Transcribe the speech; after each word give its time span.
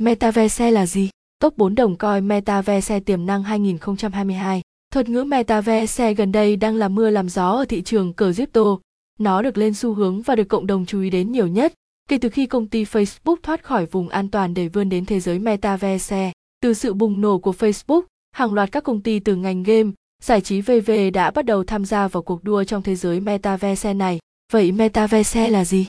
Metaverse 0.00 0.70
là 0.70 0.86
gì? 0.86 1.10
Top 1.40 1.56
4 1.56 1.74
đồng 1.74 1.96
coi 1.96 2.20
Metaverse 2.20 3.00
tiềm 3.00 3.26
năng 3.26 3.42
2022. 3.42 4.62
Thuật 4.92 5.08
ngữ 5.08 5.24
Metaverse 5.24 6.14
gần 6.14 6.32
đây 6.32 6.56
đang 6.56 6.76
làm 6.76 6.94
mưa 6.94 7.10
làm 7.10 7.28
gió 7.28 7.50
ở 7.50 7.64
thị 7.64 7.82
trường 7.82 8.12
crypto. 8.12 8.78
Nó 9.18 9.42
được 9.42 9.58
lên 9.58 9.74
xu 9.74 9.94
hướng 9.94 10.22
và 10.22 10.36
được 10.36 10.44
cộng 10.44 10.66
đồng 10.66 10.86
chú 10.86 11.00
ý 11.00 11.10
đến 11.10 11.32
nhiều 11.32 11.46
nhất 11.46 11.72
kể 12.08 12.18
từ 12.18 12.28
khi 12.28 12.46
công 12.46 12.66
ty 12.66 12.84
Facebook 12.84 13.36
thoát 13.42 13.64
khỏi 13.64 13.86
vùng 13.86 14.08
an 14.08 14.30
toàn 14.30 14.54
để 14.54 14.68
vươn 14.68 14.88
đến 14.88 15.06
thế 15.06 15.20
giới 15.20 15.38
Metaverse. 15.38 16.32
Từ 16.60 16.74
sự 16.74 16.94
bùng 16.94 17.20
nổ 17.20 17.38
của 17.38 17.54
Facebook, 17.58 18.02
hàng 18.32 18.54
loạt 18.54 18.72
các 18.72 18.84
công 18.84 19.00
ty 19.00 19.18
từ 19.18 19.36
ngành 19.36 19.62
game, 19.62 19.90
giải 20.22 20.40
trí 20.40 20.60
VV 20.60 20.90
đã 21.14 21.30
bắt 21.30 21.44
đầu 21.44 21.64
tham 21.64 21.84
gia 21.84 22.08
vào 22.08 22.22
cuộc 22.22 22.44
đua 22.44 22.64
trong 22.64 22.82
thế 22.82 22.94
giới 22.94 23.20
Metaverse 23.20 23.94
này. 23.94 24.18
Vậy 24.52 24.72
Metaverse 24.72 25.50
là 25.50 25.64
gì? 25.64 25.86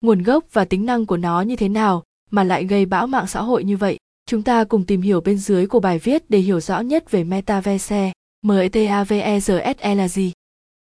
Nguồn 0.00 0.22
gốc 0.22 0.44
và 0.52 0.64
tính 0.64 0.86
năng 0.86 1.06
của 1.06 1.16
nó 1.16 1.40
như 1.40 1.56
thế 1.56 1.68
nào 1.68 2.02
mà 2.30 2.44
lại 2.44 2.64
gây 2.64 2.86
bão 2.86 3.06
mạng 3.06 3.26
xã 3.26 3.42
hội 3.42 3.64
như 3.64 3.76
vậy? 3.76 3.96
Chúng 4.26 4.42
ta 4.42 4.64
cùng 4.64 4.84
tìm 4.84 5.00
hiểu 5.00 5.20
bên 5.20 5.38
dưới 5.38 5.66
của 5.66 5.80
bài 5.80 5.98
viết 5.98 6.30
để 6.30 6.38
hiểu 6.38 6.60
rõ 6.60 6.80
nhất 6.80 7.10
về 7.10 7.24
Metaverse. 7.24 8.12
Metaverse 8.42 9.94
là 9.94 10.08
gì? 10.08 10.32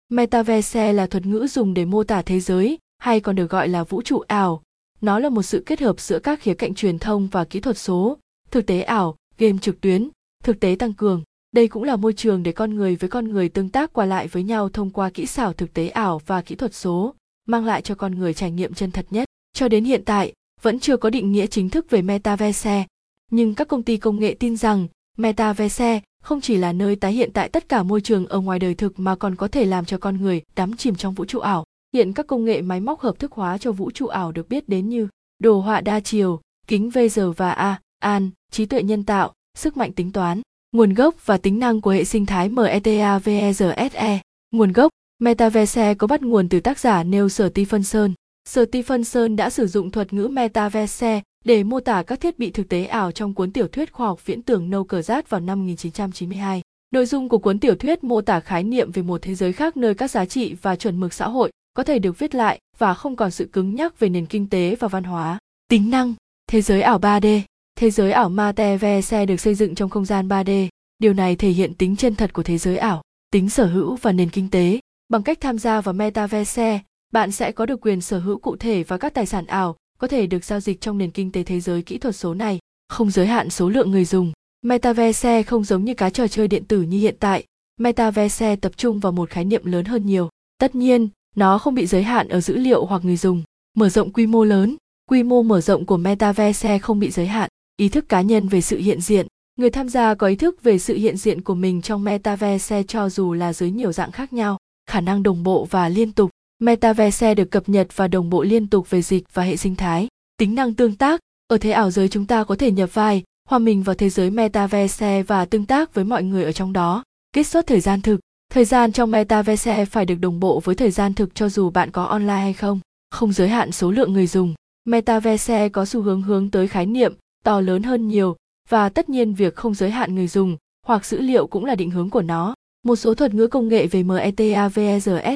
Metaverse 0.10 0.94
là 0.94 1.08
thuật 1.08 1.26
ngữ 1.26 1.48
dùng 1.48 1.74
để 1.74 1.86
mô 1.86 2.04
tả 2.04 2.22
thế 2.22 2.40
giới, 2.40 2.78
hay 2.98 3.20
còn 3.20 3.36
được 3.36 3.50
gọi 3.50 3.68
là 3.68 3.84
vũ 3.84 4.02
trụ 4.02 4.20
ảo. 4.20 4.62
Nó 5.02 5.20
là 5.20 5.30
một 5.30 5.44
sự 5.44 5.64
kết 5.66 5.80
hợp 5.80 6.00
giữa 6.00 6.20
các 6.20 6.42
khía 6.42 6.54
cạnh 6.54 6.74
truyền 6.74 7.00
thông 7.00 7.28
và 7.28 7.44
kỹ 7.44 7.60
thuật 7.60 7.78
số, 7.78 8.18
thực 8.52 8.66
tế 8.66 8.82
ảo, 8.82 9.16
game 9.38 9.58
trực 9.62 9.82
tuyến, 9.82 10.10
thực 10.44 10.60
tế 10.60 10.76
tăng 10.80 10.94
cường. 10.94 11.24
Đây 11.52 11.68
cũng 11.68 11.84
là 11.84 11.96
môi 11.96 12.14
trường 12.14 12.44
để 12.44 12.52
con 12.52 12.76
người 12.76 12.96
với 12.96 13.10
con 13.10 13.30
người 13.30 13.50
tương 13.50 13.70
tác 13.70 13.94
qua 13.94 14.06
lại 14.06 14.28
với 14.28 14.44
nhau 14.44 14.70
thông 14.70 14.90
qua 14.90 15.10
kỹ 15.10 15.26
xảo 15.26 15.54
thực 15.54 15.74
tế 15.74 15.88
ảo 15.88 16.22
và 16.26 16.42
kỹ 16.42 16.56
thuật 16.56 16.76
số, 16.76 17.16
mang 17.48 17.66
lại 17.66 17.82
cho 17.82 17.96
con 17.96 18.16
người 18.16 18.34
trải 18.34 18.52
nghiệm 18.52 18.74
chân 18.74 18.92
thật 18.92 19.06
nhất. 19.10 19.28
Cho 19.54 19.68
đến 19.68 19.86
hiện 19.86 20.06
tại, 20.06 20.34
vẫn 20.66 20.80
chưa 20.80 20.98
có 20.98 21.10
định 21.10 21.32
nghĩa 21.32 21.48
chính 21.48 21.70
thức 21.70 21.90
về 21.90 22.02
metaverse, 22.02 22.86
nhưng 23.32 23.56
các 23.56 23.68
công 23.68 23.84
ty 23.84 23.98
công 23.98 24.20
nghệ 24.20 24.36
tin 24.40 24.58
rằng 24.58 24.88
metaverse 25.18 26.02
không 26.24 26.42
chỉ 26.42 26.58
là 26.58 26.74
nơi 26.74 26.96
tái 26.96 27.14
hiện 27.14 27.32
tại 27.34 27.50
tất 27.50 27.70
cả 27.70 27.84
môi 27.84 28.02
trường 28.02 28.28
ở 28.28 28.40
ngoài 28.40 28.60
đời 28.60 28.76
thực 28.76 29.00
mà 29.00 29.16
còn 29.16 29.36
có 29.36 29.48
thể 29.48 29.66
làm 29.66 29.86
cho 29.86 29.98
con 29.98 30.22
người 30.22 30.42
đắm 30.56 30.76
chìm 30.76 30.96
trong 30.96 31.14
vũ 31.14 31.26
trụ 31.26 31.40
ảo. 31.40 31.66
Hiện 31.94 32.14
các 32.14 32.28
công 32.28 32.46
nghệ 32.46 32.62
máy 32.62 32.80
móc 32.80 33.00
hợp 33.00 33.20
thức 33.20 33.32
hóa 33.32 33.58
cho 33.58 33.72
vũ 33.72 33.92
trụ 33.92 34.08
ảo 34.08 34.32
được 34.32 34.50
biết 34.50 34.70
đến 34.70 34.90
như 34.90 35.08
đồ 35.40 35.60
họa 35.60 35.82
đa 35.82 36.00
chiều, 36.00 36.42
kính 36.68 36.90
VR 36.90 37.20
và 37.38 37.52
A, 37.52 37.80
AN, 38.00 38.30
trí 38.52 38.66
tuệ 38.66 38.84
nhân 38.84 39.04
tạo, 39.04 39.34
sức 39.58 39.78
mạnh 39.78 39.92
tính 39.92 40.12
toán, 40.12 40.42
nguồn 40.72 40.94
gốc 40.94 41.26
và 41.26 41.38
tính 41.38 41.60
năng 41.60 41.82
của 41.82 41.92
hệ 41.92 42.04
sinh 42.04 42.26
thái 42.26 42.50
METAVERSE. 42.50 44.22
Nguồn 44.52 44.72
gốc 44.72 44.92
Metaverse 45.20 45.94
có 45.94 46.08
bắt 46.08 46.22
nguồn 46.22 46.50
từ 46.50 46.60
tác 46.60 46.80
giả 46.80 47.04
Neil 47.04 47.28
Stephenson. 47.28 48.14
Stephenson 48.50 49.36
đã 49.36 49.50
sử 49.50 49.68
dụng 49.68 49.92
thuật 49.92 50.14
ngữ 50.14 50.28
Metaverse 50.28 51.22
để 51.46 51.64
mô 51.64 51.80
tả 51.80 52.04
các 52.04 52.22
thiết 52.22 52.40
bị 52.40 52.52
thực 52.52 52.70
tế 52.70 52.86
ảo 52.86 53.12
trong 53.12 53.34
cuốn 53.34 53.52
tiểu 53.52 53.68
thuyết 53.68 53.94
khoa 53.94 54.08
học 54.08 54.26
viễn 54.26 54.42
tưởng 54.42 54.70
Nâu 54.70 54.84
Cờ 54.84 55.02
Rát 55.02 55.30
vào 55.30 55.42
năm 55.42 55.60
1992. 55.60 56.62
Nội 56.92 57.06
dung 57.06 57.30
của 57.30 57.38
cuốn 57.38 57.60
tiểu 57.60 57.76
thuyết 57.76 58.04
mô 58.04 58.22
tả 58.22 58.40
khái 58.40 58.64
niệm 58.64 58.92
về 58.92 59.02
một 59.02 59.22
thế 59.22 59.36
giới 59.36 59.54
khác 59.54 59.78
nơi 59.78 59.94
các 59.94 60.12
giá 60.12 60.26
trị 60.26 60.56
và 60.62 60.76
chuẩn 60.76 61.00
mực 61.00 61.14
xã 61.14 61.28
hội 61.28 61.52
có 61.74 61.84
thể 61.84 62.00
được 62.00 62.20
viết 62.20 62.36
lại 62.36 62.60
và 62.78 62.94
không 62.94 63.16
còn 63.16 63.32
sự 63.32 63.46
cứng 63.46 63.76
nhắc 63.76 64.00
về 64.00 64.10
nền 64.10 64.26
kinh 64.26 64.50
tế 64.50 64.76
và 64.80 64.88
văn 64.88 65.04
hóa. 65.04 65.40
Tính 65.68 65.90
năng, 65.90 66.14
thế 66.48 66.62
giới 66.62 66.82
ảo 66.82 67.00
3D, 67.00 67.42
thế 67.78 67.92
giới 67.92 68.12
ảo 68.12 68.30
Metaverse 68.30 69.26
được 69.26 69.38
xây 69.38 69.56
dựng 69.56 69.76
trong 69.76 69.90
không 69.90 70.06
gian 70.06 70.28
3D. 70.28 70.68
Điều 71.00 71.14
này 71.14 71.36
thể 71.36 71.50
hiện 71.50 71.74
tính 71.74 71.96
chân 71.96 72.16
thật 72.16 72.34
của 72.34 72.44
thế 72.44 72.58
giới 72.58 72.78
ảo, 72.78 73.02
tính 73.32 73.50
sở 73.50 73.66
hữu 73.66 73.96
và 73.96 74.12
nền 74.12 74.30
kinh 74.30 74.50
tế. 74.50 74.80
Bằng 75.10 75.24
cách 75.24 75.42
tham 75.42 75.60
gia 75.60 75.82
vào 75.82 75.94
Metaverse, 75.94 76.80
bạn 77.16 77.32
sẽ 77.32 77.52
có 77.52 77.66
được 77.66 77.82
quyền 77.82 78.02
sở 78.02 78.20
hữu 78.20 78.38
cụ 78.38 78.56
thể 78.56 78.84
và 78.84 78.98
các 78.98 79.14
tài 79.14 79.26
sản 79.26 79.46
ảo 79.46 79.76
có 79.98 80.08
thể 80.08 80.28
được 80.28 80.44
giao 80.44 80.60
dịch 80.60 80.82
trong 80.82 80.98
nền 80.98 81.12
kinh 81.12 81.32
tế 81.32 81.44
thế 81.44 81.60
giới 81.60 81.82
kỹ 81.82 81.98
thuật 81.98 82.16
số 82.16 82.34
này, 82.34 82.60
không 82.90 83.12
giới 83.12 83.28
hạn 83.28 83.50
số 83.50 83.70
lượng 83.70 83.92
người 83.92 84.06
dùng. 84.06 84.32
Metaverse 84.62 85.44
không 85.44 85.64
giống 85.64 85.86
như 85.86 85.94
cá 85.94 86.10
trò 86.10 86.28
chơi 86.28 86.48
điện 86.48 86.66
tử 86.66 86.82
như 86.82 87.00
hiện 87.00 87.16
tại, 87.20 87.44
Metaverse 87.78 88.56
tập 88.56 88.72
trung 88.78 89.00
vào 89.00 89.12
một 89.12 89.30
khái 89.30 89.46
niệm 89.46 89.66
lớn 89.66 89.86
hơn 89.86 90.06
nhiều. 90.06 90.30
Tất 90.58 90.76
nhiên, 90.76 91.10
nó 91.36 91.58
không 91.58 91.76
bị 91.76 91.86
giới 91.86 92.04
hạn 92.04 92.28
ở 92.28 92.42
dữ 92.42 92.58
liệu 92.58 92.86
hoặc 92.86 93.06
người 93.06 93.18
dùng. 93.18 93.44
Mở 93.78 93.90
rộng 93.90 94.14
quy 94.14 94.28
mô 94.28 94.44
lớn, 94.44 94.76
quy 95.10 95.24
mô 95.24 95.44
mở 95.44 95.62
rộng 95.62 95.86
của 95.86 95.98
Metaverse 95.98 96.80
không 96.80 97.00
bị 97.00 97.12
giới 97.12 97.28
hạn. 97.28 97.50
Ý 97.78 97.90
thức 97.90 98.10
cá 98.10 98.22
nhân 98.22 98.48
về 98.48 98.62
sự 98.62 98.78
hiện 98.78 99.02
diện, 99.02 99.28
người 99.56 99.70
tham 99.70 99.90
gia 99.90 100.16
có 100.16 100.28
ý 100.28 100.36
thức 100.36 100.64
về 100.64 100.80
sự 100.80 100.96
hiện 100.96 101.18
diện 101.18 101.42
của 101.42 101.56
mình 101.56 101.82
trong 101.82 102.04
Metaverse 102.04 102.84
cho 102.84 103.10
dù 103.10 103.34
là 103.34 103.54
dưới 103.54 103.72
nhiều 103.72 103.92
dạng 103.92 104.12
khác 104.12 104.34
nhau. 104.34 104.58
Khả 104.90 105.02
năng 105.02 105.24
đồng 105.24 105.44
bộ 105.44 105.68
và 105.70 105.90
liên 105.90 106.12
tục, 106.12 106.30
Metaverse 106.60 107.36
được 107.36 107.52
cập 107.52 107.70
nhật 107.70 107.88
và 107.96 108.08
đồng 108.08 108.30
bộ 108.30 108.44
liên 108.44 108.68
tục 108.68 108.90
về 108.90 109.02
dịch 109.02 109.24
và 109.34 109.44
hệ 109.44 109.58
sinh 109.58 109.76
thái. 109.76 110.08
Tính 110.38 110.56
năng 110.56 110.74
tương 110.74 110.96
tác, 110.96 111.20
ở 111.48 111.58
thế 111.58 111.72
ảo 111.72 111.92
giới 111.92 112.10
chúng 112.10 112.26
ta 112.26 112.44
có 112.44 112.56
thể 112.56 112.72
nhập 112.72 112.94
vai, 112.94 113.24
hòa 113.50 113.60
mình 113.60 113.84
vào 113.84 113.96
thế 113.96 114.10
giới 114.10 114.30
Metaverse 114.30 115.24
và 115.24 115.46
tương 115.46 115.66
tác 115.66 115.94
với 115.94 116.06
mọi 116.06 116.24
người 116.24 116.44
ở 116.44 116.52
trong 116.52 116.74
đó. 116.74 117.04
Kết 117.34 117.44
xuất 117.44 117.68
thời 117.68 117.80
gian 117.80 118.02
thực, 118.02 118.20
thời 118.52 118.66
gian 118.66 118.92
trong 118.92 119.12
Metaverse 119.12 119.86
phải 119.86 120.06
được 120.06 120.16
đồng 120.16 120.40
bộ 120.40 120.60
với 120.60 120.76
thời 120.76 120.92
gian 120.92 121.14
thực 121.14 121.36
cho 121.36 121.50
dù 121.50 121.70
bạn 121.70 121.92
có 121.92 122.04
online 122.04 122.34
hay 122.34 122.54
không. 122.54 122.80
Không 123.12 123.34
giới 123.34 123.50
hạn 123.50 123.72
số 123.72 123.92
lượng 123.92 124.14
người 124.14 124.28
dùng. 124.28 124.54
Metaverse 124.86 125.70
có 125.70 125.86
xu 125.86 126.02
hướng 126.02 126.22
hướng 126.22 126.52
tới 126.52 126.68
khái 126.68 126.86
niệm 126.86 127.14
to 127.44 127.62
lớn 127.62 127.84
hơn 127.84 128.08
nhiều 128.08 128.36
và 128.70 128.90
tất 128.90 129.10
nhiên 129.10 129.34
việc 129.34 129.56
không 129.56 129.74
giới 129.74 129.92
hạn 129.92 130.16
người 130.16 130.28
dùng 130.28 130.58
hoặc 130.86 131.06
dữ 131.06 131.22
liệu 131.22 131.48
cũng 131.48 131.66
là 131.66 131.76
định 131.76 131.92
hướng 131.92 132.10
của 132.10 132.22
nó. 132.22 132.54
Một 132.84 132.96
số 132.96 133.14
thuật 133.14 133.34
ngữ 133.34 133.48
công 133.48 133.68
nghệ 133.68 133.88
về 133.88 134.04
MetaVerse 134.04 135.36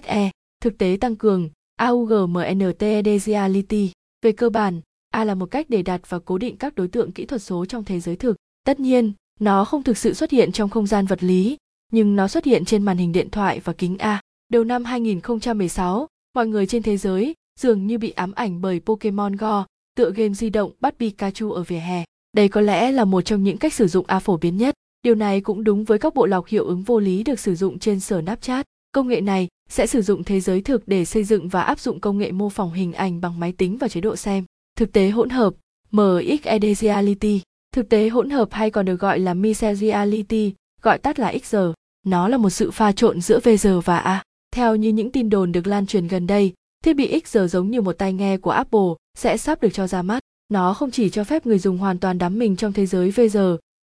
thực 0.62 0.78
tế 0.78 0.98
tăng 1.02 1.16
cường 1.16 1.50
augment 1.76 2.80
reality 3.20 3.92
về 4.22 4.32
cơ 4.32 4.50
bản, 4.50 4.82
a 5.10 5.24
là 5.24 5.36
một 5.36 5.46
cách 5.52 5.70
để 5.70 5.82
đặt 5.82 6.10
và 6.10 6.20
cố 6.20 6.38
định 6.38 6.58
các 6.58 6.76
đối 6.76 6.88
tượng 6.88 7.12
kỹ 7.12 7.26
thuật 7.26 7.42
số 7.42 7.66
trong 7.66 7.84
thế 7.84 8.00
giới 8.00 8.16
thực. 8.16 8.36
Tất 8.64 8.80
nhiên, 8.80 9.14
nó 9.40 9.66
không 9.66 9.84
thực 9.84 9.98
sự 9.98 10.14
xuất 10.14 10.32
hiện 10.32 10.52
trong 10.52 10.70
không 10.70 10.88
gian 10.88 11.06
vật 11.06 11.24
lý, 11.24 11.58
nhưng 11.92 12.16
nó 12.16 12.28
xuất 12.28 12.46
hiện 12.46 12.66
trên 12.66 12.84
màn 12.84 12.98
hình 12.98 13.12
điện 13.12 13.30
thoại 13.30 13.60
và 13.64 13.74
kính 13.74 13.98
a. 13.98 14.22
Đầu 14.50 14.64
năm 14.64 14.86
2016 14.86 16.08
mọi 16.36 16.48
người 16.48 16.68
trên 16.68 16.84
thế 16.84 16.98
giới 16.98 17.34
dường 17.60 17.88
như 17.88 17.98
bị 17.98 18.12
ám 18.12 18.32
ảnh 18.32 18.62
bởi 18.62 18.80
Pokemon 18.80 19.36
Go, 19.36 19.66
tựa 19.96 20.12
game 20.12 20.34
di 20.34 20.50
động 20.50 20.72
bắt 20.80 20.96
Pikachu 21.00 21.52
ở 21.52 21.64
vỉa 21.64 21.78
hè. 21.78 22.04
Đây 22.34 22.50
có 22.50 22.62
lẽ 22.62 22.92
là 22.92 23.06
một 23.06 23.22
trong 23.22 23.44
những 23.44 23.58
cách 23.58 23.74
sử 23.74 23.88
dụng 23.88 24.06
A 24.08 24.20
phổ 24.20 24.38
biến 24.38 24.58
nhất. 24.58 24.76
Điều 25.04 25.16
này 25.16 25.42
cũng 25.42 25.64
đúng 25.64 25.84
với 25.84 26.00
các 26.00 26.14
bộ 26.14 26.26
lọc 26.26 26.48
hiệu 26.48 26.66
ứng 26.66 26.84
vô 26.84 27.00
lý 27.00 27.24
được 27.24 27.40
sử 27.40 27.56
dụng 27.56 27.80
trên 27.80 28.00
sở 28.00 28.22
Snapchat. 28.22 28.66
Công 28.92 29.08
nghệ 29.08 29.22
này 29.22 29.48
sẽ 29.70 29.88
sử 29.88 30.02
dụng 30.02 30.24
thế 30.24 30.40
giới 30.40 30.62
thực 30.62 30.88
để 30.88 31.06
xây 31.06 31.24
dựng 31.24 31.48
và 31.48 31.62
áp 31.62 31.80
dụng 31.80 32.00
công 32.00 32.18
nghệ 32.18 32.32
mô 32.32 32.50
phỏng 32.50 32.74
hình 32.74 32.94
ảnh 32.94 33.22
bằng 33.22 33.40
máy 33.40 33.52
tính 33.52 33.78
và 33.78 33.88
chế 33.88 34.02
độ 34.02 34.16
xem. 34.16 34.46
Thực 34.76 34.92
tế 34.92 35.10
hỗn 35.10 35.30
hợp, 35.30 35.54
MXED 35.92 36.78
Reality, 36.78 37.42
thực 37.76 37.90
tế 37.90 38.10
hỗn 38.10 38.30
hợp 38.30 38.48
hay 38.52 38.72
còn 38.72 38.86
được 38.86 39.00
gọi 39.00 39.20
là 39.20 39.34
Mixed 39.34 39.80
Reality, 39.80 40.54
gọi 40.82 40.98
tắt 40.98 41.20
là 41.20 41.34
XR, 41.44 41.58
nó 42.06 42.28
là 42.28 42.38
một 42.38 42.50
sự 42.50 42.72
pha 42.72 42.92
trộn 42.92 43.22
giữa 43.22 43.40
VR 43.40 43.68
và 43.86 43.98
A. 43.98 44.24
Theo 44.56 44.76
như 44.76 44.90
những 44.90 45.12
tin 45.12 45.30
đồn 45.30 45.52
được 45.52 45.68
lan 45.68 45.86
truyền 45.86 46.08
gần 46.08 46.28
đây, 46.28 46.54
thiết 46.84 46.94
bị 46.94 47.22
XR 47.26 47.40
giống 47.50 47.72
như 47.72 47.82
một 47.82 47.98
tai 47.98 48.14
nghe 48.14 48.38
của 48.38 48.52
Apple 48.52 48.90
sẽ 49.18 49.38
sắp 49.38 49.62
được 49.62 49.70
cho 49.74 49.88
ra 49.88 50.02
mắt. 50.02 50.20
Nó 50.50 50.74
không 50.74 50.92
chỉ 50.92 51.10
cho 51.10 51.24
phép 51.24 51.46
người 51.46 51.60
dùng 51.60 51.78
hoàn 51.78 52.00
toàn 52.00 52.18
đắm 52.18 52.40
mình 52.40 52.56
trong 52.56 52.74
thế 52.74 52.86
giới 52.86 53.12
VR, 53.12 53.38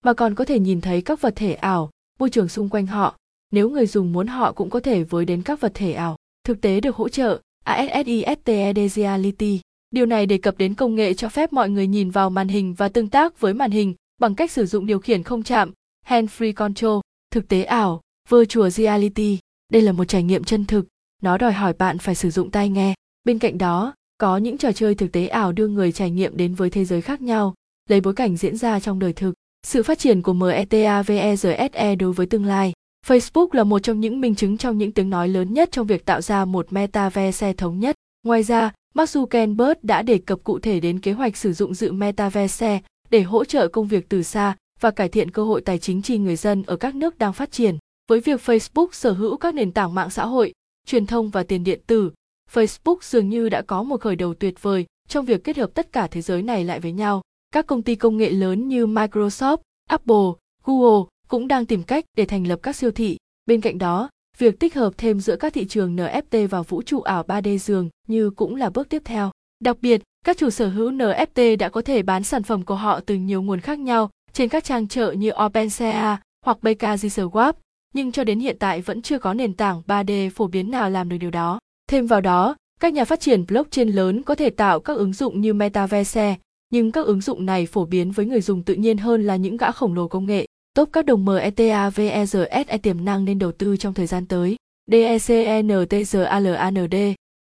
mà 0.06 0.14
còn 0.14 0.36
có 0.36 0.46
thể 0.46 0.59
nhìn 0.59 0.81
thấy 0.81 1.02
các 1.02 1.22
vật 1.22 1.34
thể 1.36 1.53
ảo, 1.53 1.90
môi 2.20 2.30
trường 2.30 2.50
xung 2.50 2.70
quanh 2.70 2.88
họ, 2.88 3.16
nếu 3.51 3.69
người 3.69 3.88
dùng 3.88 4.13
muốn 4.13 4.28
họ 4.28 4.51
cũng 4.51 4.69
có 4.69 4.79
thể 4.79 5.03
với 5.03 5.25
đến 5.25 5.41
các 5.41 5.62
vật 5.62 5.72
thể 5.75 5.94
ảo. 5.94 6.16
Thực 6.44 6.62
tế 6.62 6.79
được 6.79 6.95
hỗ 6.95 7.09
trợ 7.09 7.39
ASSISTED 7.66 8.91
Reality. 8.91 9.59
Điều 9.91 10.06
này 10.06 10.25
đề 10.25 10.38
cập 10.38 10.57
đến 10.57 10.73
công 10.73 10.95
nghệ 10.95 11.13
cho 11.13 11.29
phép 11.29 11.53
mọi 11.53 11.69
người 11.69 11.88
nhìn 11.88 12.09
vào 12.09 12.29
màn 12.29 12.47
hình 12.47 12.73
và 12.73 12.90
tương 12.90 13.09
tác 13.09 13.40
với 13.40 13.53
màn 13.53 13.72
hình 13.72 13.94
bằng 14.19 14.35
cách 14.35 14.51
sử 14.51 14.66
dụng 14.66 14.85
điều 14.85 15.00
khiển 15.00 15.23
không 15.23 15.44
chạm, 15.44 15.72
hand-free 16.07 16.53
control, 16.53 17.00
thực 17.31 17.47
tế 17.47 17.63
ảo, 17.63 18.01
virtual 18.29 18.69
reality. 18.69 19.40
Đây 19.72 19.81
là 19.81 19.91
một 19.91 20.06
trải 20.06 20.23
nghiệm 20.23 20.44
chân 20.44 20.66
thực, 20.66 20.88
nó 21.22 21.38
đòi 21.38 21.53
hỏi 21.53 21.73
bạn 21.73 21.97
phải 21.97 22.16
sử 22.16 22.29
dụng 22.29 22.51
tai 22.51 22.69
nghe. 22.69 22.94
Bên 23.23 23.40
cạnh 23.40 23.57
đó, 23.57 23.94
có 24.17 24.38
những 24.38 24.57
trò 24.57 24.72
chơi 24.72 24.95
thực 24.95 25.11
tế 25.11 25.28
ảo 25.28 25.51
đưa 25.51 25.67
người 25.67 25.91
trải 25.91 26.11
nghiệm 26.11 26.38
đến 26.38 26.56
với 26.56 26.69
thế 26.69 26.85
giới 26.85 27.01
khác 27.01 27.22
nhau, 27.22 27.53
lấy 27.90 28.01
bối 28.01 28.13
cảnh 28.13 28.38
diễn 28.38 28.57
ra 28.57 28.79
trong 28.79 29.00
đời 29.00 29.13
thực. 29.13 29.34
Sự 29.67 29.84
phát 29.84 29.99
triển 29.99 30.22
của 30.22 30.34
METAVERSE 30.34 31.96
đối 31.99 32.14
với 32.14 32.26
tương 32.26 32.46
lai 32.46 32.73
Facebook 33.08 33.48
là 33.52 33.64
một 33.64 33.80
trong 33.80 34.00
những 34.00 34.22
minh 34.22 34.36
chứng 34.36 34.58
trong 34.58 34.78
những 34.78 34.92
tiếng 34.92 35.09
nói 35.09 35.28
lớn 35.28 35.53
nhất 35.53 35.70
trong 35.72 35.88
việc 35.88 36.06
tạo 36.06 36.22
ra 36.22 36.46
một 36.46 36.74
metaverse 36.74 37.53
thống 37.53 37.80
nhất. 37.80 37.96
Ngoài 38.24 38.44
ra, 38.44 38.74
Mark 38.94 39.09
Zuckerberg 39.09 39.76
đã 39.82 40.02
đề 40.02 40.18
cập 40.18 40.44
cụ 40.44 40.59
thể 40.59 40.80
đến 40.80 41.00
kế 41.00 41.12
hoạch 41.12 41.38
sử 41.38 41.53
dụng 41.53 41.74
dự 41.74 41.92
metaverse 41.92 42.82
để 43.09 43.22
hỗ 43.22 43.46
trợ 43.46 43.68
công 43.68 43.88
việc 43.88 44.09
từ 44.09 44.24
xa 44.24 44.56
và 44.80 44.92
cải 44.92 45.09
thiện 45.09 45.32
cơ 45.32 45.44
hội 45.44 45.62
tài 45.62 45.80
chính 45.80 46.02
chi 46.02 46.18
người 46.18 46.36
dân 46.36 46.64
ở 46.64 46.76
các 46.76 46.96
nước 46.96 47.18
đang 47.18 47.34
phát 47.34 47.52
triển. 47.52 47.78
Với 48.09 48.20
việc 48.20 48.42
Facebook 48.46 48.88
sở 48.92 49.12
hữu 49.12 49.38
các 49.38 49.53
nền 49.53 49.72
tảng 49.72 49.96
mạng 49.96 50.09
xã 50.09 50.26
hội, 50.26 50.53
truyền 50.88 51.06
thông 51.06 51.30
và 51.30 51.44
tiền 51.44 51.64
điện 51.64 51.82
tử, 51.88 52.12
Facebook 52.53 52.98
dường 53.02 53.30
như 53.30 53.50
đã 53.50 53.62
có 53.62 53.84
một 53.84 54.02
khởi 54.02 54.16
đầu 54.16 54.34
tuyệt 54.34 54.62
vời 54.62 54.86
trong 55.08 55.26
việc 55.26 55.44
kết 55.44 55.58
hợp 55.58 55.70
tất 55.74 55.92
cả 55.92 56.08
thế 56.08 56.22
giới 56.22 56.42
này 56.42 56.66
lại 56.66 56.80
với 56.80 56.92
nhau. 56.92 57.22
Các 57.53 57.68
công 57.68 57.82
ty 57.82 57.96
công 57.96 58.18
nghệ 58.18 58.30
lớn 58.30 58.68
như 58.68 58.86
Microsoft, 58.88 59.58
Apple, 59.90 60.28
Google 60.64 61.10
cũng 61.31 61.47
đang 61.47 61.66
tìm 61.66 61.83
cách 61.83 62.05
để 62.17 62.25
thành 62.25 62.47
lập 62.47 62.59
các 62.63 62.75
siêu 62.75 62.91
thị. 62.91 63.17
Bên 63.45 63.61
cạnh 63.61 63.78
đó, 63.78 64.09
việc 64.37 64.59
tích 64.59 64.75
hợp 64.75 64.93
thêm 64.97 65.19
giữa 65.19 65.35
các 65.35 65.53
thị 65.53 65.66
trường 65.66 65.95
NFT 65.95 66.47
và 66.47 66.61
vũ 66.61 66.81
trụ 66.81 67.01
ảo 67.01 67.23
3D 67.28 67.57
dường 67.57 67.89
như 68.07 68.29
cũng 68.29 68.55
là 68.55 68.69
bước 68.69 68.89
tiếp 68.89 69.01
theo. 69.05 69.31
Đặc 69.59 69.78
biệt, 69.81 70.01
các 70.25 70.37
chủ 70.37 70.49
sở 70.49 70.67
hữu 70.67 70.91
NFT 70.91 71.57
đã 71.57 71.69
có 71.69 71.81
thể 71.81 72.03
bán 72.03 72.23
sản 72.23 72.43
phẩm 72.43 72.63
của 72.63 72.75
họ 72.75 72.99
từ 72.99 73.16
nhiều 73.16 73.41
nguồn 73.41 73.59
khác 73.59 73.79
nhau 73.79 74.09
trên 74.33 74.49
các 74.49 74.63
trang 74.63 74.87
chợ 74.87 75.11
như 75.11 75.31
OpenSea 75.45 76.22
hoặc 76.45 76.57
BKZSwap, 76.61 77.53
nhưng 77.93 78.11
cho 78.11 78.23
đến 78.23 78.39
hiện 78.39 78.57
tại 78.59 78.81
vẫn 78.81 79.01
chưa 79.01 79.19
có 79.19 79.33
nền 79.33 79.53
tảng 79.53 79.81
3D 79.87 80.29
phổ 80.29 80.47
biến 80.47 80.72
nào 80.72 80.89
làm 80.89 81.09
được 81.09 81.17
điều 81.17 81.31
đó. 81.31 81.59
Thêm 81.87 82.07
vào 82.07 82.22
đó, 82.22 82.55
các 82.79 82.93
nhà 82.93 83.05
phát 83.05 83.19
triển 83.19 83.45
blockchain 83.45 83.89
lớn 83.89 84.23
có 84.23 84.35
thể 84.35 84.49
tạo 84.49 84.79
các 84.79 84.97
ứng 84.97 85.13
dụng 85.13 85.41
như 85.41 85.53
Metaverse, 85.53 86.37
nhưng 86.69 86.91
các 86.91 87.05
ứng 87.05 87.22
dụng 87.22 87.45
này 87.45 87.66
phổ 87.66 87.85
biến 87.85 88.11
với 88.11 88.25
người 88.25 88.41
dùng 88.41 88.63
tự 88.63 88.73
nhiên 88.73 88.97
hơn 88.97 89.23
là 89.23 89.35
những 89.35 89.57
gã 89.57 89.72
khổng 89.72 89.93
lồ 89.93 90.07
công 90.07 90.25
nghệ. 90.25 90.45
Top 90.76 90.90
các 90.94 91.06
đồng 91.06 91.26
META 91.26 91.90
VERSE 91.90 92.64
tiềm 92.82 93.06
năng 93.06 93.26
nên 93.26 93.40
đầu 93.40 93.52
tư 93.52 93.78
trong 93.78 93.94
thời 93.94 94.08
gian 94.08 94.26
tới. 94.26 94.56
DECNTGALAND, 94.91 96.96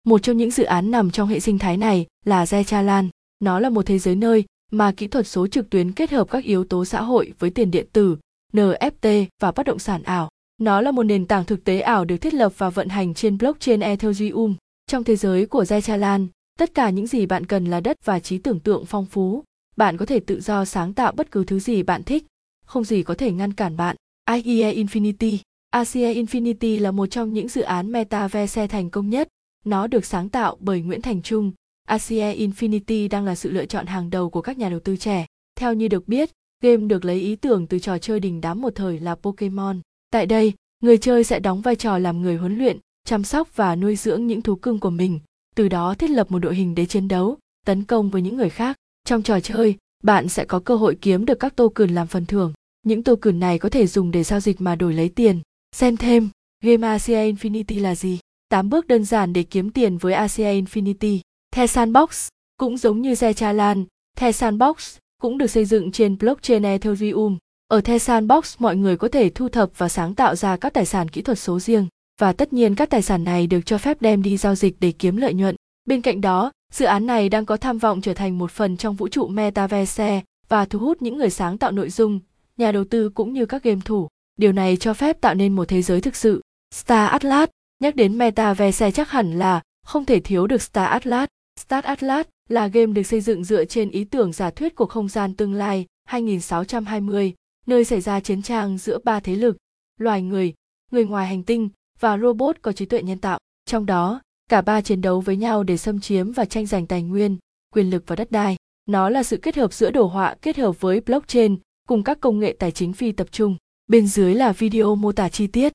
một 0.04 0.22
trong 0.22 0.36
những 0.36 0.50
dự 0.50 0.64
án 0.64 0.90
nằm 0.90 1.10
trong 1.10 1.28
hệ 1.28 1.40
sinh 1.40 1.58
thái 1.58 1.76
này 1.76 2.06
là 2.24 2.44
Zechalan. 2.44 3.08
Nó 3.40 3.60
là 3.60 3.70
một 3.70 3.86
thế 3.86 3.98
giới 3.98 4.16
nơi 4.16 4.44
mà 4.70 4.92
kỹ 4.92 5.06
thuật 5.06 5.26
số 5.26 5.46
trực 5.46 5.70
tuyến 5.70 5.92
kết 5.92 6.10
hợp 6.10 6.30
các 6.30 6.44
yếu 6.44 6.64
tố 6.64 6.84
xã 6.84 7.02
hội 7.02 7.32
với 7.38 7.50
tiền 7.50 7.70
điện 7.70 7.86
tử, 7.92 8.16
NFT 8.52 9.26
và 9.40 9.52
bất 9.52 9.66
động 9.66 9.78
sản 9.78 10.02
ảo. 10.02 10.28
Nó 10.60 10.80
là 10.80 10.90
một 10.90 11.02
nền 11.02 11.26
tảng 11.26 11.44
thực 11.44 11.64
tế 11.64 11.80
ảo 11.80 12.04
được 12.04 12.16
thiết 12.16 12.34
lập 12.34 12.52
và 12.56 12.70
vận 12.70 12.88
hành 12.88 13.14
trên 13.14 13.38
blockchain 13.38 13.80
Ethereum. 13.80 14.54
Trong 14.86 15.04
thế 15.04 15.16
giới 15.16 15.46
của 15.46 15.62
Zechalan, 15.62 16.26
tất 16.58 16.74
cả 16.74 16.90
những 16.90 17.06
gì 17.06 17.26
bạn 17.26 17.46
cần 17.46 17.64
là 17.64 17.80
đất 17.80 17.96
và 18.04 18.20
trí 18.20 18.38
tưởng 18.38 18.60
tượng 18.60 18.86
phong 18.86 19.06
phú. 19.06 19.44
Bạn 19.76 19.96
có 19.96 20.06
thể 20.06 20.20
tự 20.20 20.40
do 20.40 20.64
sáng 20.64 20.94
tạo 20.94 21.12
bất 21.12 21.30
cứ 21.30 21.44
thứ 21.44 21.58
gì 21.58 21.82
bạn 21.82 22.02
thích, 22.02 22.24
không 22.70 22.84
gì 22.84 23.02
có 23.02 23.14
thể 23.14 23.32
ngăn 23.32 23.52
cản 23.52 23.76
bạn. 23.76 23.96
IEA 24.30 24.72
Infinity 24.72 25.38
Ace 25.70 26.14
Infinity 26.14 26.80
là 26.80 26.90
một 26.90 27.06
trong 27.06 27.32
những 27.32 27.48
dự 27.48 27.62
án 27.62 27.92
Metaverse 27.92 28.66
thành 28.66 28.90
công 28.90 29.10
nhất. 29.10 29.28
Nó 29.64 29.86
được 29.86 30.04
sáng 30.04 30.28
tạo 30.28 30.56
bởi 30.60 30.80
Nguyễn 30.80 31.02
Thành 31.02 31.22
Trung. 31.22 31.52
Ace 31.88 32.34
Infinity 32.34 33.08
đang 33.08 33.24
là 33.24 33.34
sự 33.34 33.50
lựa 33.50 33.66
chọn 33.66 33.86
hàng 33.86 34.10
đầu 34.10 34.30
của 34.30 34.42
các 34.42 34.58
nhà 34.58 34.68
đầu 34.68 34.80
tư 34.80 34.96
trẻ. 34.96 35.26
Theo 35.56 35.74
như 35.74 35.88
được 35.88 36.08
biết, 36.08 36.30
game 36.62 36.86
được 36.86 37.04
lấy 37.04 37.20
ý 37.20 37.36
tưởng 37.36 37.66
từ 37.66 37.78
trò 37.78 37.98
chơi 37.98 38.20
đình 38.20 38.40
đám 38.40 38.60
một 38.60 38.74
thời 38.74 39.00
là 39.00 39.14
Pokemon. 39.14 39.80
Tại 40.10 40.26
đây, 40.26 40.52
người 40.82 40.98
chơi 40.98 41.24
sẽ 41.24 41.40
đóng 41.40 41.60
vai 41.60 41.76
trò 41.76 41.98
làm 41.98 42.22
người 42.22 42.36
huấn 42.36 42.58
luyện, 42.58 42.78
chăm 43.04 43.24
sóc 43.24 43.56
và 43.56 43.76
nuôi 43.76 43.96
dưỡng 43.96 44.26
những 44.26 44.42
thú 44.42 44.56
cưng 44.56 44.78
của 44.78 44.90
mình, 44.90 45.20
từ 45.54 45.68
đó 45.68 45.94
thiết 45.94 46.10
lập 46.10 46.30
một 46.30 46.38
đội 46.38 46.54
hình 46.54 46.74
để 46.74 46.86
chiến 46.86 47.08
đấu, 47.08 47.38
tấn 47.66 47.84
công 47.84 48.10
với 48.10 48.22
những 48.22 48.36
người 48.36 48.50
khác. 48.50 48.76
Trong 49.04 49.22
trò 49.22 49.40
chơi, 49.40 49.76
bạn 50.02 50.28
sẽ 50.28 50.44
có 50.44 50.58
cơ 50.58 50.76
hội 50.76 50.98
kiếm 51.00 51.26
được 51.26 51.40
các 51.40 51.56
token 51.56 51.94
làm 51.94 52.06
phần 52.06 52.26
thưởng. 52.26 52.52
Những 52.82 53.02
token 53.02 53.40
này 53.40 53.58
có 53.58 53.68
thể 53.68 53.86
dùng 53.86 54.10
để 54.10 54.22
giao 54.22 54.40
dịch 54.40 54.60
mà 54.60 54.74
đổi 54.74 54.94
lấy 54.94 55.08
tiền. 55.08 55.40
Xem 55.76 55.96
thêm, 55.96 56.28
game 56.62 56.88
Asia 56.88 57.32
Infinity 57.32 57.82
là 57.82 57.94
gì? 57.94 58.18
8 58.48 58.70
bước 58.70 58.86
đơn 58.86 59.04
giản 59.04 59.32
để 59.32 59.42
kiếm 59.42 59.70
tiền 59.70 59.98
với 59.98 60.12
Asia 60.12 60.62
Infinity. 60.62 61.20
The 61.52 61.66
Sandbox 61.66 62.28
cũng 62.56 62.76
giống 62.76 63.02
như 63.02 63.12
Zechalan, 63.12 63.84
The 64.16 64.32
Sandbox 64.32 64.96
cũng 65.22 65.38
được 65.38 65.46
xây 65.46 65.64
dựng 65.64 65.92
trên 65.92 66.18
blockchain 66.18 66.62
Ethereum. 66.62 67.36
Ở 67.68 67.80
The 67.80 67.98
Sandbox 67.98 68.54
mọi 68.58 68.76
người 68.76 68.96
có 68.96 69.08
thể 69.08 69.30
thu 69.30 69.48
thập 69.48 69.70
và 69.76 69.88
sáng 69.88 70.14
tạo 70.14 70.36
ra 70.36 70.56
các 70.56 70.72
tài 70.74 70.86
sản 70.86 71.08
kỹ 71.08 71.22
thuật 71.22 71.38
số 71.38 71.60
riêng 71.60 71.86
và 72.20 72.32
tất 72.32 72.52
nhiên 72.52 72.74
các 72.74 72.90
tài 72.90 73.02
sản 73.02 73.24
này 73.24 73.46
được 73.46 73.60
cho 73.66 73.78
phép 73.78 74.02
đem 74.02 74.22
đi 74.22 74.36
giao 74.36 74.54
dịch 74.54 74.76
để 74.80 74.92
kiếm 74.92 75.16
lợi 75.16 75.34
nhuận. 75.34 75.56
Bên 75.84 76.00
cạnh 76.00 76.20
đó, 76.20 76.52
dự 76.72 76.86
án 76.86 77.06
này 77.06 77.28
đang 77.28 77.46
có 77.46 77.56
tham 77.56 77.78
vọng 77.78 78.00
trở 78.00 78.14
thành 78.14 78.38
một 78.38 78.50
phần 78.50 78.76
trong 78.76 78.94
vũ 78.94 79.08
trụ 79.08 79.28
Metaverse 79.28 80.22
và 80.48 80.64
thu 80.64 80.78
hút 80.78 81.02
những 81.02 81.18
người 81.18 81.30
sáng 81.30 81.58
tạo 81.58 81.72
nội 81.72 81.90
dung, 81.90 82.20
nhà 82.60 82.72
đầu 82.72 82.84
tư 82.84 83.10
cũng 83.10 83.32
như 83.32 83.46
các 83.46 83.62
game 83.62 83.80
thủ. 83.84 84.08
Điều 84.36 84.52
này 84.52 84.76
cho 84.76 84.94
phép 84.94 85.20
tạo 85.20 85.34
nên 85.34 85.56
một 85.56 85.68
thế 85.68 85.82
giới 85.82 86.00
thực 86.00 86.16
sự. 86.16 86.40
Star 86.74 87.10
Atlas, 87.10 87.48
nhắc 87.82 87.96
đến 87.96 88.18
Meta 88.18 88.54
về 88.54 88.72
xe 88.72 88.90
chắc 88.90 89.10
hẳn 89.10 89.38
là 89.38 89.62
không 89.86 90.04
thể 90.04 90.20
thiếu 90.20 90.46
được 90.46 90.62
Star 90.62 90.88
Atlas. 90.88 91.28
Star 91.60 91.84
Atlas 91.84 92.26
là 92.48 92.66
game 92.66 92.92
được 92.92 93.02
xây 93.02 93.20
dựng 93.20 93.44
dựa 93.44 93.64
trên 93.64 93.90
ý 93.90 94.04
tưởng 94.04 94.32
giả 94.32 94.50
thuyết 94.50 94.74
của 94.74 94.86
không 94.86 95.08
gian 95.08 95.34
tương 95.34 95.54
lai 95.54 95.86
2620, 96.04 97.34
nơi 97.66 97.84
xảy 97.84 98.00
ra 98.00 98.20
chiến 98.20 98.42
trang 98.42 98.78
giữa 98.78 98.98
ba 99.04 99.20
thế 99.20 99.36
lực, 99.36 99.56
loài 99.98 100.22
người, 100.22 100.54
người 100.90 101.04
ngoài 101.04 101.26
hành 101.26 101.42
tinh 101.42 101.68
và 102.00 102.18
robot 102.18 102.56
có 102.62 102.72
trí 102.72 102.86
tuệ 102.86 103.02
nhân 103.02 103.18
tạo. 103.18 103.38
Trong 103.66 103.86
đó, 103.86 104.20
cả 104.48 104.60
ba 104.60 104.80
chiến 104.80 105.00
đấu 105.00 105.20
với 105.20 105.36
nhau 105.36 105.62
để 105.62 105.76
xâm 105.76 106.00
chiếm 106.00 106.32
và 106.32 106.44
tranh 106.44 106.66
giành 106.66 106.86
tài 106.86 107.02
nguyên, 107.02 107.38
quyền 107.74 107.90
lực 107.90 108.04
và 108.06 108.16
đất 108.16 108.30
đai. 108.30 108.56
Nó 108.86 109.08
là 109.08 109.22
sự 109.22 109.36
kết 109.36 109.56
hợp 109.56 109.72
giữa 109.72 109.90
đồ 109.90 110.06
họa 110.06 110.34
kết 110.42 110.56
hợp 110.56 110.80
với 110.80 111.00
blockchain 111.00 111.56
cùng 111.90 112.02
các 112.02 112.20
công 112.20 112.40
nghệ 112.40 112.56
tài 112.58 112.70
chính 112.70 112.92
phi 112.92 113.12
tập 113.12 113.28
trung. 113.32 113.56
Bên 113.86 114.06
dưới 114.06 114.34
là 114.34 114.52
video 114.52 114.94
mô 114.94 115.12
tả 115.12 115.28
chi 115.28 115.46
tiết. 115.46 115.72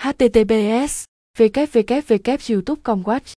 https 0.00 1.04
www 1.38 2.54
youtube.com 2.54 3.02
watch 3.02 3.34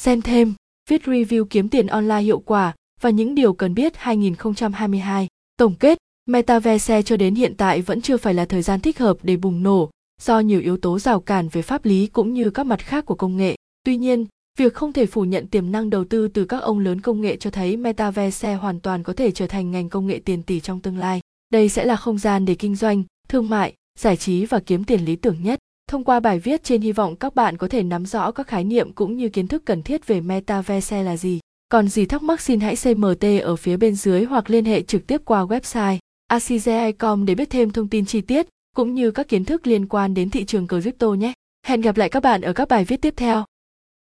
xem 0.00 0.22
thêm 0.22 0.54
viết 0.90 1.02
review 1.02 1.44
kiếm 1.44 1.68
tiền 1.68 1.86
online 1.86 2.20
hiệu 2.20 2.38
quả 2.38 2.74
và 3.00 3.10
những 3.10 3.34
điều 3.34 3.52
cần 3.52 3.74
biết 3.74 3.92
2022 3.96 5.28
tổng 5.56 5.74
kết 5.74 5.98
Metaverse 6.26 7.02
cho 7.02 7.16
đến 7.16 7.34
hiện 7.34 7.54
tại 7.56 7.82
vẫn 7.82 8.00
chưa 8.00 8.16
phải 8.16 8.34
là 8.34 8.44
thời 8.44 8.62
gian 8.62 8.80
thích 8.80 8.98
hợp 8.98 9.16
để 9.22 9.36
bùng 9.36 9.62
nổ 9.62 9.90
do 10.20 10.40
nhiều 10.40 10.60
yếu 10.60 10.76
tố 10.76 10.98
rào 10.98 11.20
cản 11.20 11.48
về 11.48 11.62
pháp 11.62 11.84
lý 11.84 12.06
cũng 12.06 12.34
như 12.34 12.50
các 12.50 12.66
mặt 12.66 12.80
khác 12.80 13.06
của 13.06 13.14
công 13.14 13.36
nghệ. 13.36 13.56
Tuy 13.84 13.96
nhiên, 13.96 14.26
việc 14.58 14.74
không 14.74 14.92
thể 14.92 15.06
phủ 15.06 15.24
nhận 15.24 15.46
tiềm 15.46 15.72
năng 15.72 15.90
đầu 15.90 16.04
tư 16.04 16.28
từ 16.28 16.44
các 16.44 16.58
ông 16.58 16.78
lớn 16.78 17.00
công 17.00 17.20
nghệ 17.20 17.36
cho 17.36 17.50
thấy 17.50 17.76
Metaverse 17.76 18.54
hoàn 18.54 18.80
toàn 18.80 19.02
có 19.02 19.12
thể 19.12 19.30
trở 19.30 19.46
thành 19.46 19.70
ngành 19.70 19.88
công 19.88 20.06
nghệ 20.06 20.20
tiền 20.24 20.42
tỷ 20.42 20.60
trong 20.60 20.80
tương 20.80 20.98
lai. 20.98 21.20
Đây 21.52 21.68
sẽ 21.68 21.84
là 21.84 21.96
không 21.96 22.18
gian 22.18 22.44
để 22.44 22.54
kinh 22.54 22.76
doanh, 22.76 23.02
thương 23.28 23.48
mại, 23.48 23.74
giải 23.98 24.16
trí 24.16 24.46
và 24.46 24.60
kiếm 24.60 24.84
tiền 24.84 25.04
lý 25.04 25.16
tưởng 25.16 25.42
nhất. 25.42 25.58
Thông 25.90 26.04
qua 26.04 26.20
bài 26.20 26.38
viết 26.38 26.64
trên 26.64 26.80
hy 26.80 26.92
vọng 26.92 27.16
các 27.16 27.34
bạn 27.34 27.56
có 27.56 27.68
thể 27.68 27.82
nắm 27.82 28.06
rõ 28.06 28.30
các 28.30 28.46
khái 28.46 28.64
niệm 28.64 28.92
cũng 28.92 29.16
như 29.16 29.28
kiến 29.28 29.48
thức 29.48 29.62
cần 29.64 29.82
thiết 29.82 30.06
về 30.06 30.20
Metaverse 30.20 31.02
là 31.02 31.16
gì. 31.16 31.40
Còn 31.68 31.88
gì 31.88 32.06
thắc 32.06 32.22
mắc 32.22 32.40
xin 32.40 32.60
hãy 32.60 32.74
CMT 32.76 33.24
ở 33.42 33.56
phía 33.56 33.76
bên 33.76 33.94
dưới 33.94 34.24
hoặc 34.24 34.50
liên 34.50 34.64
hệ 34.64 34.82
trực 34.82 35.06
tiếp 35.06 35.20
qua 35.24 35.44
website 35.44 35.98
acize.com 36.32 37.26
để 37.26 37.34
biết 37.34 37.50
thêm 37.50 37.70
thông 37.70 37.88
tin 37.88 38.06
chi 38.06 38.20
tiết 38.20 38.46
cũng 38.76 38.94
như 38.94 39.10
các 39.10 39.28
kiến 39.28 39.44
thức 39.44 39.66
liên 39.66 39.86
quan 39.86 40.14
đến 40.14 40.30
thị 40.30 40.44
trường 40.44 40.68
crypto 40.68 41.14
nhé. 41.14 41.32
Hẹn 41.66 41.80
gặp 41.80 41.96
lại 41.96 42.08
các 42.08 42.22
bạn 42.22 42.40
ở 42.40 42.52
các 42.52 42.68
bài 42.68 42.84
viết 42.84 43.02
tiếp 43.02 43.14
theo. 43.16 43.44